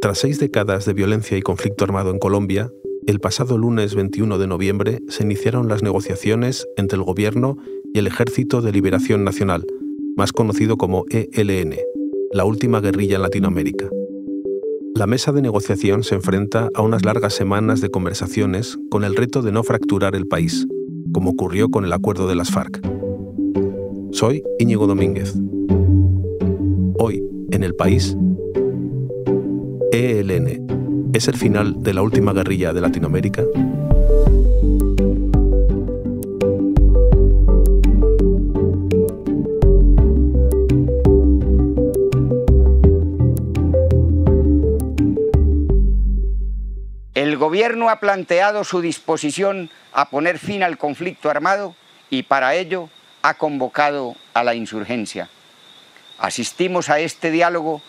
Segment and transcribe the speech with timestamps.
[0.00, 2.72] Tras seis décadas de violencia y conflicto armado en Colombia,
[3.06, 7.58] el pasado lunes 21 de noviembre se iniciaron las negociaciones entre el gobierno
[7.92, 9.66] y el Ejército de Liberación Nacional,
[10.16, 11.74] más conocido como ELN,
[12.32, 13.90] la última guerrilla en Latinoamérica.
[14.94, 19.42] La mesa de negociación se enfrenta a unas largas semanas de conversaciones con el reto
[19.42, 20.66] de no fracturar el país,
[21.12, 22.80] como ocurrió con el acuerdo de las FARC.
[24.12, 25.34] Soy Íñigo Domínguez.
[26.98, 28.16] Hoy, en el país,
[29.92, 31.10] ELN.
[31.12, 33.42] ¿Es el final de la última guerrilla de Latinoamérica?
[47.14, 51.74] El Gobierno ha planteado su disposición a poner fin al conflicto armado
[52.10, 52.88] y para ello
[53.22, 55.28] ha convocado a la insurgencia.
[56.18, 57.82] Asistimos a este diálogo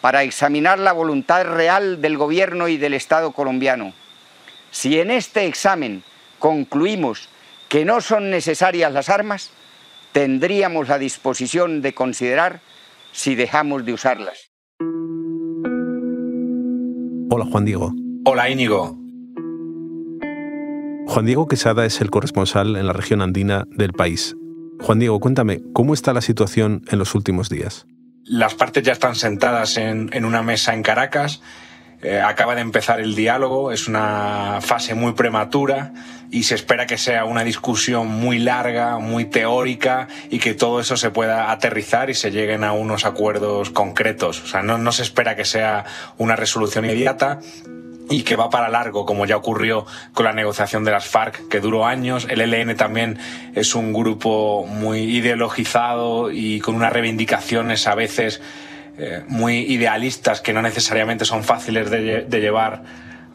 [0.00, 3.92] para examinar la voluntad real del Gobierno y del Estado colombiano.
[4.70, 6.02] Si en este examen
[6.38, 7.28] concluimos
[7.68, 9.50] que no son necesarias las armas,
[10.12, 12.60] tendríamos la disposición de considerar
[13.12, 14.50] si dejamos de usarlas.
[17.30, 17.92] Hola Juan Diego.
[18.24, 18.96] Hola Íñigo.
[21.06, 24.36] Juan Diego Quesada es el corresponsal en la región andina del país.
[24.80, 27.86] Juan Diego, cuéntame, ¿cómo está la situación en los últimos días?
[28.28, 31.40] Las partes ya están sentadas en, una mesa en Caracas.
[32.02, 35.92] Eh, acaba de empezar el diálogo, es una fase muy prematura
[36.30, 40.96] y se espera que sea una discusión muy larga, muy teórica y que todo eso
[40.96, 44.42] se pueda aterrizar y se lleguen a unos acuerdos concretos.
[44.42, 45.86] O sea, no, no se espera que sea
[46.18, 47.40] una resolución inmediata,
[48.10, 51.60] y que va para largo, como ya ocurrió con la negociación de las FARC, que
[51.60, 52.26] duró años.
[52.28, 53.18] El ELN también
[53.54, 58.40] es un grupo muy ideologizado y con unas reivindicaciones a veces
[58.98, 62.82] eh, muy idealistas que no necesariamente son fáciles de, llevar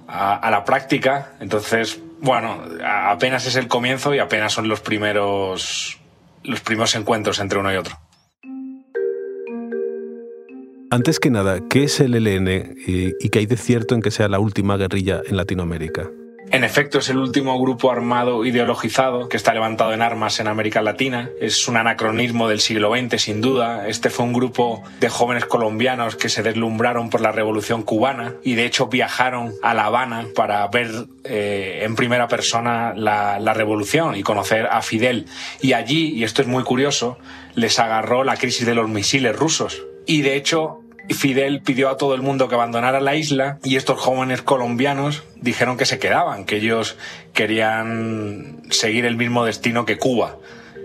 [0.08, 1.34] a, a, la práctica.
[1.40, 6.00] Entonces, bueno, apenas es el comienzo y apenas son los primeros,
[6.44, 8.03] los primeros encuentros entre uno y otro.
[10.94, 14.28] Antes que nada, ¿qué es el ELN y, qué hay de cierto en que sea
[14.28, 16.12] la última guerrilla en Latinoamérica?
[16.52, 20.84] En efecto, es el último grupo armado ideologizado que está levantado en armas en América
[20.84, 21.32] Latina.
[21.42, 23.88] Es un anacronismo del siglo XX, sin duda.
[23.88, 28.54] Este fue un grupo de jóvenes colombianos que se deslumbraron por la revolución cubana y
[28.54, 30.92] de hecho viajaron a La Habana para ver
[31.24, 35.26] eh, en primera persona la revolución y conocer a Fidel.
[35.60, 37.18] Y allí, y esto es muy curioso,
[37.56, 39.82] les agarró la crisis de los misiles rusos.
[40.06, 44.00] Y de hecho, Fidel pidió a todo el mundo que abandonara la isla y estos
[44.00, 46.98] jóvenes colombianos dijeron que se quedaban, que ellos
[47.34, 50.38] querían seguir el mismo destino que Cuba.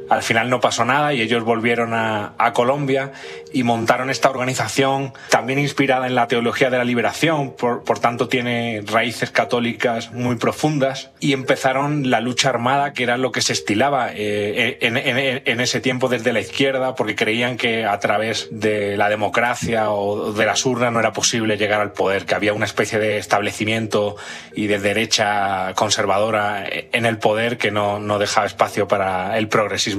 [0.09, 3.13] Al final no pasó nada y ellos volvieron a, Colombia
[3.53, 8.83] y montaron esta organización también inspirada en la teología de la liberación, por, tanto tiene
[8.87, 14.09] raíces católicas muy profundas y empezaron la lucha armada que era lo que se estilaba
[14.13, 19.91] eh, en, ese tiempo desde la izquierda porque creían que a través de la democracia
[19.91, 23.19] o de las urnas no era posible llegar al poder, que había una especie de
[23.19, 24.17] establecimiento
[24.55, 29.98] y de derecha conservadora en el poder que no, no dejaba espacio para el progresismo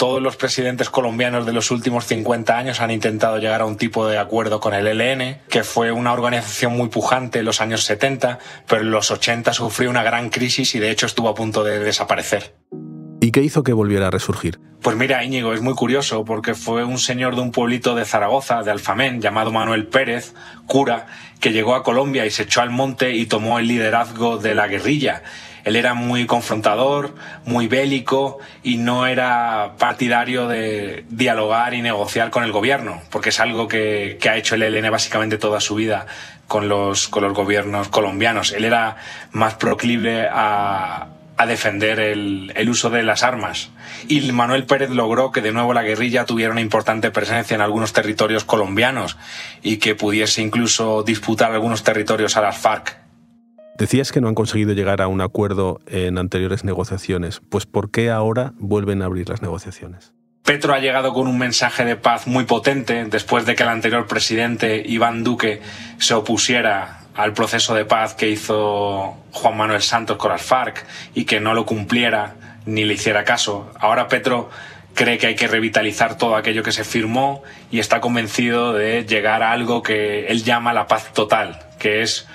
[0.00, 4.08] todos los presidentes colombianos de los últimos 50 años han intentado llegar a un tipo
[4.08, 8.38] de acuerdo con el ELN, que fue una organización muy pujante en los años 70,
[8.66, 11.80] pero en los 80 sufrió una gran crisis y de hecho estuvo a punto de
[11.80, 12.54] desaparecer.
[13.20, 14.58] ¿Y qué hizo que volviera a resurgir?
[14.80, 18.62] Pues mira, Íñigo, es muy curioso porque fue un señor de un pueblito de Zaragoza,
[18.62, 20.32] de Alfamén, llamado Manuel Pérez,
[20.66, 21.08] cura,
[21.38, 24.66] que llegó a Colombia y se echó al monte y tomó el liderazgo de la
[24.68, 25.22] guerrilla
[25.70, 27.14] él era muy confrontador,
[27.44, 33.38] muy bélico y no era partidario de dialogar y negociar con el gobierno, porque es
[33.38, 36.06] algo que, ha hecho el ELN básicamente toda su vida
[36.48, 38.52] con los, con los gobiernos colombianos.
[38.52, 38.96] Él era
[39.30, 41.06] más proclive a,
[41.46, 43.70] defender el, el, uso de las armas.
[44.08, 47.94] Y Manuel Pérez logró que de nuevo la guerrilla tuviera una importante presencia en algunos
[47.94, 49.16] territorios colombianos
[49.62, 52.99] y que pudiese incluso disputar algunos territorios a las FARC.
[53.78, 57.40] Decías que no han conseguido llegar a un acuerdo en anteriores negociaciones.
[57.48, 60.12] Pues ¿por qué ahora vuelven a abrir las negociaciones?
[60.42, 64.06] Petro ha llegado con un mensaje de paz muy potente después de que el anterior
[64.06, 65.60] presidente, Iván Duque,
[65.98, 70.84] se opusiera al proceso de paz que hizo Juan Manuel Santos con las FARC
[71.14, 72.34] y que no lo cumpliera
[72.66, 73.70] ni le hiciera caso.
[73.78, 74.50] Ahora Petro
[74.94, 79.42] cree que hay que revitalizar todo aquello que se firmó y está convencido de llegar
[79.42, 82.26] a algo que él llama la paz total, que es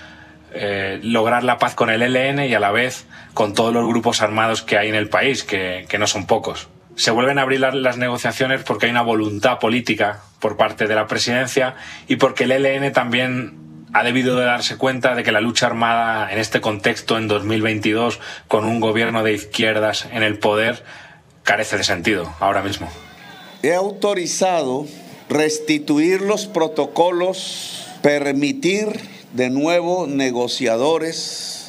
[0.57, 4.21] eh, lograr la paz con el ELN y a la vez con todos los grupos
[4.21, 6.69] armados que hay en el país, que, no son pocos.
[6.95, 11.07] Se vuelven a abrir las, negociaciones porque hay una voluntad política por parte de la
[11.07, 11.75] presidencia
[12.07, 16.31] y porque el ELN también ha debido de darse cuenta de que la lucha armada
[16.31, 20.83] en este contexto, en 2022, con un gobierno de izquierdas en el poder,
[21.43, 22.89] carece de sentido ahora mismo.
[23.61, 24.85] He autorizado
[25.27, 31.65] restituir los protocolos, permitir de nuevo negociadores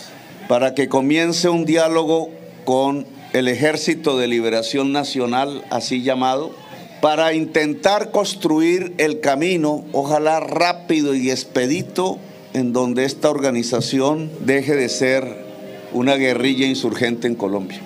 [0.49, 2.31] para que comience un diálogo
[2.65, 6.53] con el Ejército de Liberación Nacional, así llamado,
[7.01, 12.19] para intentar construir el camino, ojalá rápido y expedito,
[12.55, 15.45] en donde esta organización deje de ser
[15.93, 17.81] una guerrilla insurgente en Colombia.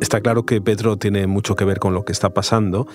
[0.00, 2.86] Está claro que Petro tiene mucho que ver con lo que está pasando,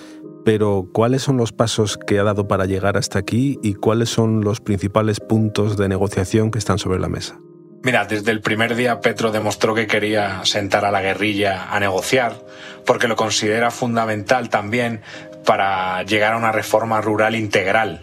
[0.44, 4.42] pero ¿cuáles son los pasos que ha dado para llegar hasta aquí y cuáles son
[4.42, 7.38] los principales puntos de negociación que están sobre la mesa?
[7.82, 12.44] Mira, desde el primer día Petro demostró que quería sentar a la guerrilla a negociar,
[12.84, 15.02] porque lo considera fundamental también
[15.44, 18.00] para llegar a una reforma rural integral.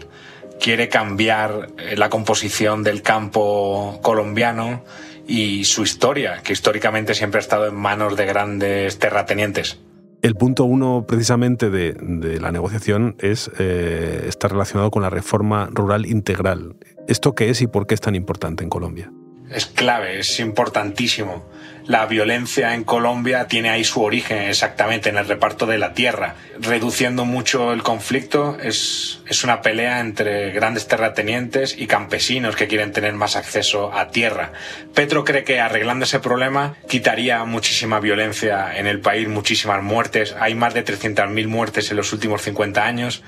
[0.58, 4.82] Quiere cambiar eh, la composición del campo colombiano
[5.26, 9.80] y su historia, que históricamente siempre ha estado en manos de grandes terratenientes.
[10.22, 16.06] El punto uno precisamente de, la negociación es eh, está relacionado con la reforma rural
[16.06, 16.76] integral.
[17.08, 19.10] ¿Esto qué es y por qué es tan importante en Colombia?
[19.50, 21.44] es clave, es importantísimo.
[21.86, 26.34] La violencia en Colombia tiene ahí su origen exactamente en el reparto de la tierra.
[26.58, 32.92] Reduciendo mucho el conflicto es, es una pelea entre grandes terratenientes y campesinos que quieren
[32.92, 34.52] tener más acceso a tierra.
[34.94, 40.34] Petro cree que arreglando ese problema quitaría muchísima violencia en el país, muchísimas muertes.
[40.40, 43.22] Hay más de 300.000 muertes en los últimos 50 años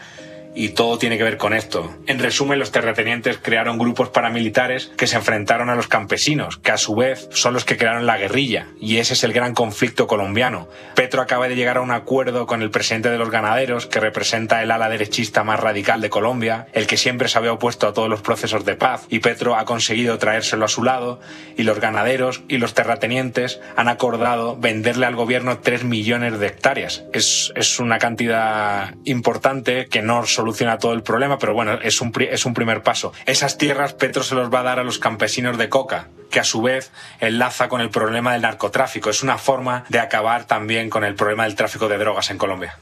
[0.57, 1.95] y todo tiene que ver con esto.
[2.07, 6.79] En resumen, los terratenientes crearon grupos paramilitares que se enfrentaron a los campesinos, que a
[6.79, 10.69] su vez son los que crearon la guerrilla, y ese es el gran conflicto colombiano.
[10.95, 14.63] Petro acaba de llegar a un acuerdo con el presidente de los ganaderos, que representa
[14.63, 18.09] el ala derechista más radical de Colombia, el que siempre se había opuesto a todos
[18.09, 21.21] los procesos de paz, y Petro ha conseguido traérselo a su lado,
[21.59, 27.05] y los ganaderos y los terratenientes han acordado venderle al gobierno 3 millones de hectáreas.
[27.13, 32.01] Es, es una cantidad importante que no solo soluciona todo el problema, pero bueno, es
[32.01, 33.13] un, es un primer paso.
[33.27, 36.45] Esas tierras Petro se los va a dar a los campesinos de coca, que a
[36.45, 39.11] su vez enlaza con el problema del narcotráfico.
[39.11, 42.79] Es una forma de acabar también con el problema del tráfico de drogas en Colombia.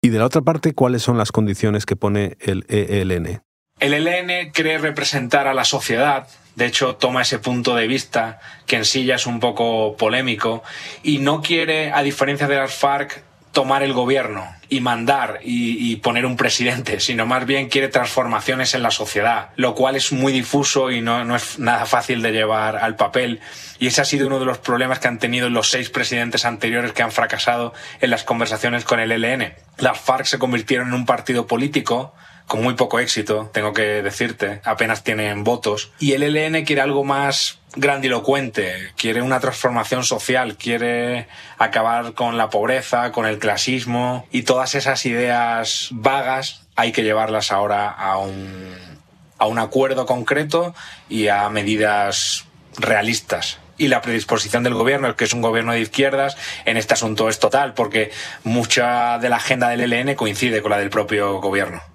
[0.00, 3.42] Y de la otra parte, ¿cuáles son las condiciones que pone el ELN?
[3.80, 8.76] El ELN cree representar a la sociedad, de hecho toma ese punto de vista que
[8.76, 10.62] en sí ya es un poco polémico
[11.02, 13.22] y no quiere, a diferencia de las FARC,
[13.54, 18.82] tomar el gobierno y mandar y, poner un presidente, sino más bien quiere transformaciones en
[18.82, 22.76] la sociedad, lo cual es muy difuso y no, no, es nada fácil de llevar
[22.76, 23.40] al papel.
[23.78, 26.92] Y ese ha sido uno de los problemas que han tenido los seis presidentes anteriores
[26.92, 29.54] que han fracasado en las conversaciones con el ELN.
[29.78, 32.14] Las FARC se convirtieron en un partido político
[32.46, 35.90] con muy poco éxito, tengo que decirte, apenas tienen votos.
[35.98, 41.26] Y el ELN quiere algo más grandilocuente, quiere una transformación social, quiere
[41.58, 47.52] acabar con la pobreza, con el clasismo y todas esas ideas vagas hay que llevarlas
[47.52, 50.74] ahora a un, acuerdo concreto
[51.08, 52.46] y a medidas
[52.78, 57.28] realistas y la predisposición del gobierno, que es un gobierno de izquierdas, en este asunto
[57.28, 58.12] es total, porque
[58.44, 61.93] mucha de la agenda del ELN coincide con la del propio gobierno.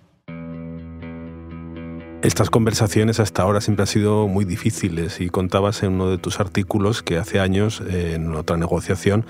[2.22, 6.42] Estas conversaciones hasta ahora siempre han sido muy difíciles y contabas en uno de tus
[6.42, 9.26] artículos que hace años, en otra negociación,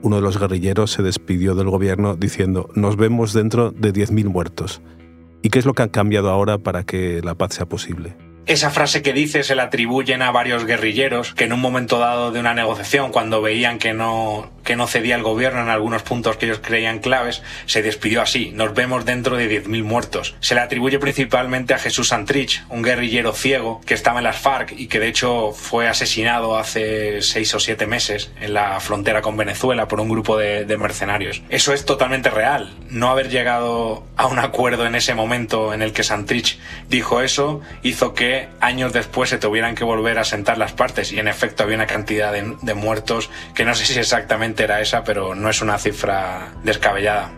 [0.00, 4.80] uno de los guerrilleros se despidió del gobierno diciendo nos vemos dentro de 10.000 muertos.
[5.42, 8.16] ¿Y qué es lo que ha cambiado ahora para que la paz sea posible?
[8.46, 12.32] Esa frase que dice se la atribuyen a varios guerrilleros que en un momento dado
[12.32, 16.36] de una negociación, cuando veían que no, que no cedía el gobierno en algunos puntos
[16.36, 18.50] que ellos creían claves, se despidió así.
[18.52, 20.34] Nos vemos dentro de 10.000 muertos.
[20.40, 24.72] Se le atribuye principalmente a Jesús Santrich, un guerrillero ciego que estaba en las FARC
[24.76, 29.36] y que de hecho fue asesinado hace seis o siete meses en la frontera con
[29.36, 31.42] Venezuela por un grupo de, de mercenarios.
[31.50, 32.74] Eso es totalmente real.
[32.88, 37.60] No haber llegado a un acuerdo en ese momento en el que Santrich dijo eso
[37.82, 38.29] hizo que
[38.60, 41.86] años después se tuvieran que volver a sentar las partes y en efecto había una
[41.86, 46.52] cantidad de, muertos que no sé si exactamente era esa, pero no es una cifra
[46.62, 47.32] descabellada.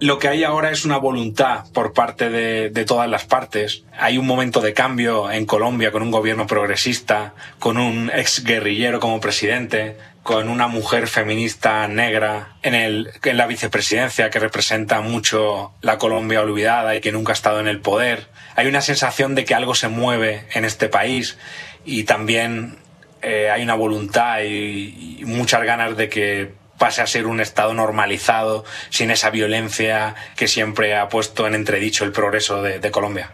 [0.00, 3.84] Lo que hay ahora es una voluntad por parte de, de, todas las partes.
[3.98, 9.00] Hay un momento de cambio en Colombia con un gobierno progresista, con un ex guerrillero
[9.00, 9.96] como presidente,
[10.28, 16.42] con una mujer feminista negra en, el, en la vicepresidencia que representa mucho la Colombia
[16.42, 19.74] olvidada y que nunca ha estado en el poder hay una sensación de que algo
[19.74, 21.38] se mueve en este país
[21.86, 22.76] y también
[23.22, 28.66] eh, hay una voluntad y, muchas ganas de que pase a ser un Estado normalizado,
[28.90, 33.30] sin esa violencia que siempre ha puesto en entredicho el progreso de, Colombia.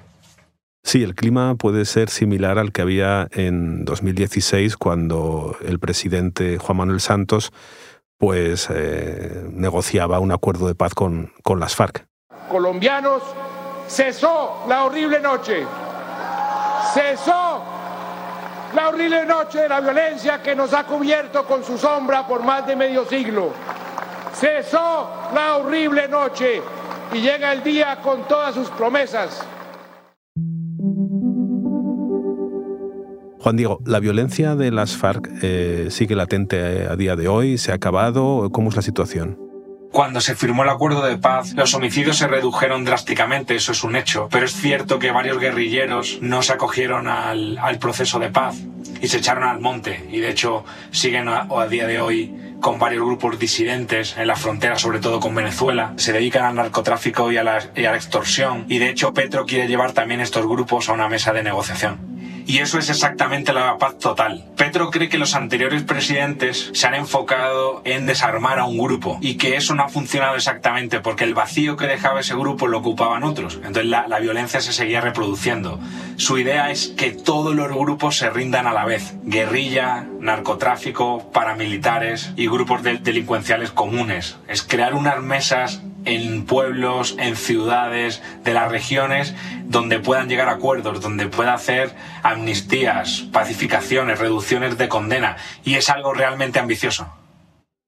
[0.84, 6.76] Sí, el clima puede ser similar al que había en 2016 cuando el presidente Juan
[6.76, 7.52] Manuel Santos
[8.18, 12.06] pues eh, negociaba un acuerdo de paz con, con las FARC.
[12.50, 13.22] Colombianos,
[13.88, 15.64] cesó la horrible noche,
[16.92, 17.64] cesó
[18.74, 22.66] la horrible noche de la violencia que nos ha cubierto con su sombra por más
[22.66, 23.52] de medio siglo.
[24.34, 26.60] Cesó la horrible noche
[27.10, 29.46] y llega el día con todas sus promesas.
[33.44, 37.58] Juan Diego, ¿la violencia de las FARC eh, sigue latente a día de hoy?
[37.58, 38.48] ¿Se ha acabado?
[38.50, 39.38] ¿Cómo es la situación?
[39.92, 43.96] Cuando se firmó el acuerdo de paz, los homicidios se redujeron drásticamente, eso es un
[43.96, 48.56] hecho, pero es cierto que varios guerrilleros no se acogieron al, proceso de paz
[49.02, 52.78] y se echaron al monte y de hecho siguen a, a día de hoy con
[52.78, 55.92] varios grupos disidentes en la frontera, sobre todo con Venezuela.
[55.96, 58.64] Se dedican al narcotráfico y a, la, y a la extorsión.
[58.70, 62.14] Y de hecho Petro quiere llevar también estos grupos a una mesa de negociación.
[62.46, 64.44] Y eso es exactamente la paz total.
[64.56, 69.36] Petro cree que los anteriores presidentes se han enfocado en desarmar a un grupo y
[69.36, 73.24] que eso no ha funcionado exactamente porque el vacío que dejaba ese grupo lo ocupaban
[73.24, 73.56] otros.
[73.56, 75.80] Entonces la, la violencia se seguía reproduciendo.
[76.16, 79.14] Su idea es que todos los grupos se rindan a la vez.
[79.24, 84.36] Guerrilla, narcotráfico, paramilitares y grupos de delincuenciales comunes.
[84.48, 89.34] Es crear unas mesas en pueblos, en ciudades de las regiones,
[89.64, 95.36] donde puedan llegar a acuerdos, donde pueda hacer amnistías, pacificaciones, reducciones de condena.
[95.64, 97.08] Y es algo realmente ambicioso.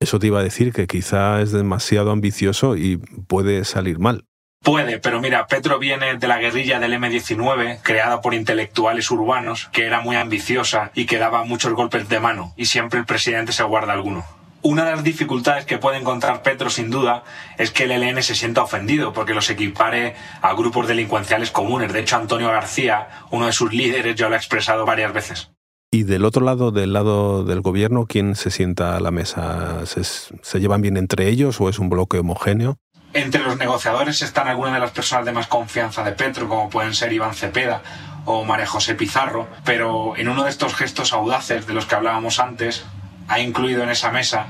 [0.01, 4.25] Eso te iba a decir que quizá es demasiado ambicioso y puede salir mal.
[4.63, 9.87] Puede, pero mira, Petro viene de la guerrilla del M-19, creada por intelectuales urbanos, que
[9.87, 13.63] era muy ambiciosa y que daba muchos golpes de mano, y siempre el presidente se
[13.63, 14.25] guarda alguno.
[14.67, 17.23] Una de las dificultades que puede encontrar Petro, sin duda,
[17.57, 21.93] es que el ELN se sienta ofendido porque los equipare a grupos delincuenciales comunes.
[21.93, 25.53] De hecho, Antonio García, uno de sus líderes, ya lo ha expresado varias veces.
[25.93, 29.87] Y del otro lado, del lado del gobierno, ¿quién se sienta a la mesa?
[29.87, 32.77] ¿Se, ¿Se, llevan bien entre ellos o es un bloque homogéneo?
[33.13, 36.93] Entre los negociadores están algunas de las personas de más confianza de Petro, como pueden
[36.93, 37.83] ser Iván Cepeda
[38.25, 42.41] o María José Pizarro, pero en uno de estos gestos audaces de los que hablábamos
[42.41, 42.85] antes,
[43.29, 44.47] ha incluido en esa mesa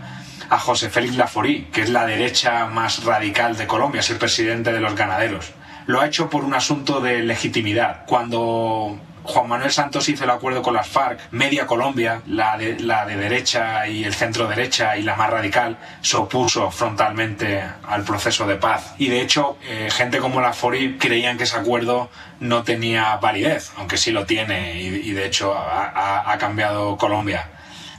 [0.48, 4.72] a José Félix Laforí, que es la derecha más radical de Colombia, es el presidente
[4.72, 5.52] de los ganaderos.
[5.86, 8.04] Lo ha hecho por un asunto de legitimidad.
[8.06, 12.76] Cuando Juan Manuel Santos hizo el acuerdo con las FARC, media Colombia, la de,
[13.16, 18.56] derecha y el centro derecha y la más radical, se opuso frontalmente al proceso de
[18.56, 18.94] paz.
[18.98, 22.08] Y de hecho, eh, gente como la FORI creían que ese acuerdo
[22.40, 27.48] no tenía validez, aunque sí lo tiene y, de hecho ha cambiado Colombia.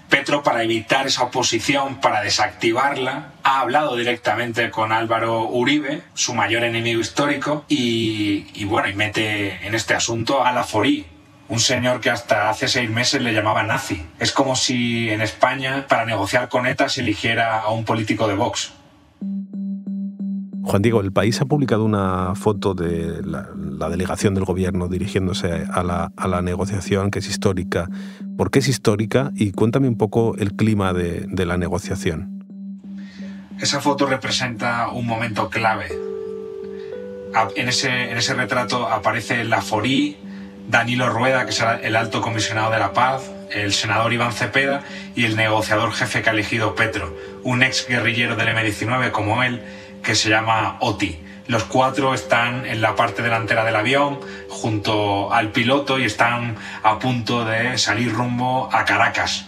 [0.09, 6.63] Petro, para evitar esa oposición, para desactivarla, ha hablado directamente con Álvaro Uribe, su mayor
[6.63, 11.05] enemigo histórico, y, bueno, y mete en este asunto a la Forí,
[11.49, 14.05] un señor que hasta hace seis meses le llamaba nazi.
[14.19, 18.35] Es como si en España, para negociar con ETA, se eligiera a un político de
[18.35, 18.73] Vox.
[20.67, 25.81] Juan Diego, el país ha publicado una foto de la, delegación del gobierno dirigiéndose a
[25.81, 27.89] la, a la, negociación, que es histórica.
[28.37, 29.31] ¿Por qué es histórica?
[29.33, 32.43] Y cuéntame un poco el clima de, de la negociación.
[33.61, 35.87] Esa foto representa un momento clave.
[37.55, 40.17] En ese, en ese retrato aparece la Forí,
[40.67, 44.83] Danilo Rueda, que es el alto comisionado de la paz, el senador Iván Cepeda
[45.15, 49.61] y el negociador jefe que ha elegido Petro, un ex guerrillero del M-19 como él,
[50.07, 51.19] que se llama OTI.
[51.47, 56.97] Los cuatro están en la parte delantera del avión junto al piloto y están a
[56.97, 59.47] punto de salir rumbo a Caracas.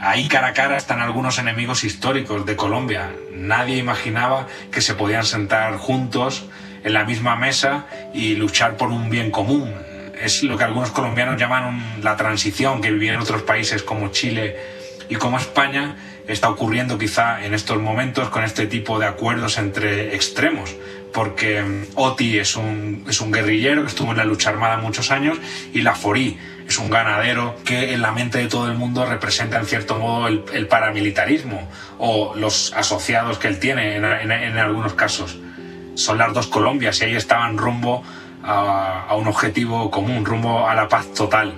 [0.00, 3.10] Ahí cara a cara están algunos enemigos históricos de Colombia.
[3.34, 6.46] Nadie imaginaba que se podían sentar juntos
[6.84, 7.84] en la misma mesa
[8.14, 9.74] y luchar por un bien común.
[10.18, 14.56] Es lo que algunos colombianos llaman la transición que vivía en otros países como Chile
[15.10, 15.96] y como España
[16.28, 20.76] está ocurriendo quizá en estos momentos con este tipo de acuerdos entre extremos,
[21.12, 25.10] porque mm, Oti es un, es un guerrillero que estuvo en la lucha armada muchos
[25.10, 25.38] años
[25.72, 29.58] y la Forí es un ganadero que en la mente de todo el mundo representa
[29.58, 31.66] en cierto modo el, paramilitarismo
[31.98, 34.04] o los asociados que él tiene en,
[34.58, 35.38] algunos casos.
[35.94, 38.04] Son las dos Colombias y ahí estaban rumbo
[38.44, 41.54] a, a un objetivo común, rumbo a la paz total.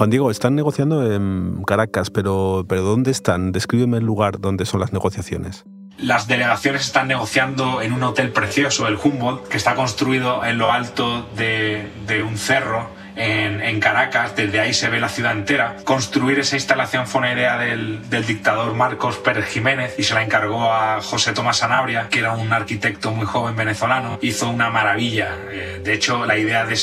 [0.00, 3.52] Juan Diego, están negociando en Caracas, pero, pero ¿dónde están?
[3.52, 5.66] Descríbeme el lugar donde son las negociaciones.
[5.98, 10.72] Las delegaciones están negociando en un hotel precioso, el Humboldt, que está construido en lo
[10.72, 11.90] alto de,
[12.26, 15.76] un cerro en, Caracas, desde ahí se ve la ciudad entera.
[15.84, 20.72] Construir esa instalación fue una idea del, dictador Marcos Pérez Jiménez y se la encargó
[20.72, 24.18] a José Tomás Sanabria, que era un arquitecto muy joven venezolano.
[24.22, 25.36] Hizo una maravilla.
[25.50, 26.74] Eh, de hecho, la idea de,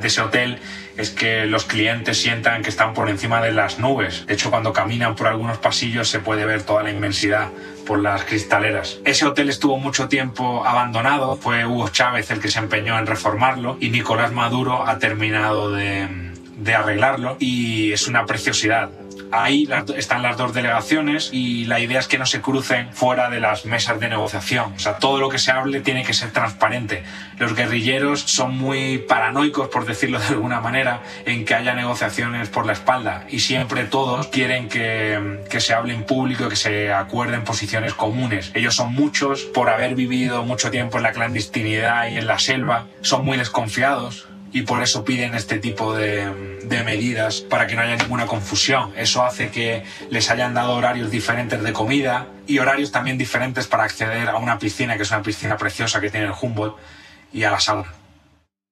[0.00, 0.60] de ese hotel
[0.96, 4.26] es que los clientes sientan que están por encima de las nubes.
[4.26, 7.48] De hecho, cuando caminan por algunos pasillos se puede ver toda la inmensidad
[7.86, 9.00] por las cristaleras.
[9.04, 13.76] Ese hotel estuvo mucho tiempo abandonado, fue Hugo Chávez el que se empeñó en reformarlo
[13.80, 16.08] y Nicolás Maduro ha terminado de,
[16.74, 18.90] arreglarlo y es una preciosidad.
[19.32, 23.40] Ahí están las dos delegaciones y la idea es que no se crucen fuera de
[23.40, 24.72] las mesas de negociación.
[24.74, 27.04] O sea, todo lo que se hable tiene que ser transparente.
[27.38, 32.66] Los guerrilleros son muy paranoicos, por decirlo de alguna manera, en que haya negociaciones por
[32.66, 37.44] la espalda y siempre todos quieren que, que se hable en público, que se acuerden
[37.44, 38.50] posiciones comunes.
[38.54, 42.86] Ellos son muchos por haber vivido mucho tiempo en la clandestinidad y en la selva,
[43.00, 47.82] son muy desconfiados y por eso piden este tipo de, de, medidas para que no
[47.82, 48.92] haya ninguna confusión.
[48.96, 53.84] Eso hace que les hayan dado horarios diferentes de comida y horarios también diferentes para
[53.84, 56.76] acceder a una piscina, que es una piscina preciosa que tiene el Humboldt,
[57.32, 57.94] y a la sauna.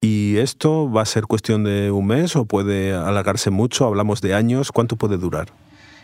[0.01, 3.85] ¿Y esto va a ser cuestión de un mes o puede alargarse mucho?
[3.85, 4.71] Hablamos de años.
[4.71, 5.49] ¿Cuánto puede durar?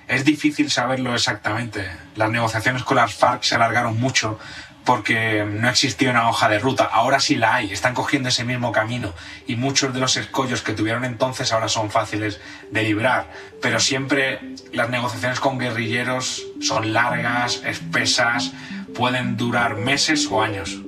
[0.08, 1.86] Es difícil saberlo exactamente.
[2.16, 4.38] Las negociaciones con las FARC se alargaron mucho
[4.84, 6.84] porque no existía una hoja de ruta.
[6.84, 9.12] Ahora sí la hay, están cogiendo ese mismo camino
[9.46, 13.30] y muchos de los escollos que tuvieron entonces ahora son fáciles de librar.
[13.60, 14.40] Pero siempre
[14.72, 18.52] las negociaciones con guerrilleros son largas, espesas,
[18.94, 20.78] pueden durar meses o años.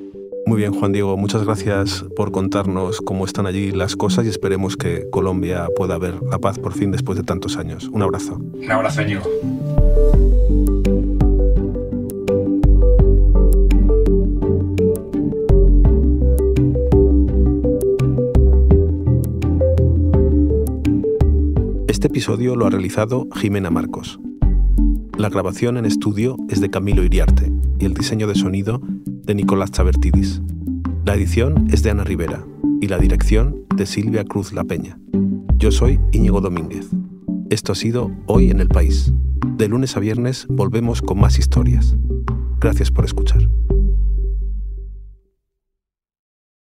[0.46, 4.76] Muy bien, Juan Diego, muchas gracias por contarnos cómo están allí las cosas y esperemos
[4.76, 7.88] que Colombia pueda ver la paz por fin después de tantos años.
[7.88, 8.34] Un abrazo.
[8.34, 9.24] Un abrazo, Ñigo.
[22.06, 24.20] Este episodio lo ha realizado Jimena Marcos.
[25.18, 28.80] La grabación en estudio es de Camilo Iriarte y el diseño de sonido
[29.24, 30.40] de Nicolás Chavertidis.
[31.04, 32.46] La edición es de Ana Rivera
[32.80, 35.00] y la dirección de Silvia Cruz La Peña.
[35.56, 36.88] Yo soy Íñigo Domínguez.
[37.50, 39.12] Esto ha sido Hoy en el País.
[39.56, 41.96] De lunes a viernes volvemos con más historias.
[42.60, 43.48] Gracias por escuchar.